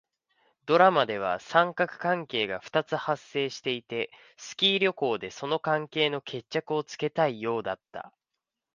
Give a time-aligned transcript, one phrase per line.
[0.65, 8.11] ドラマでは三角関係が二つ発生していて、スキー旅行でその関係の決着をつけたいようだった。